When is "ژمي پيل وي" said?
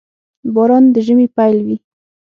1.05-1.77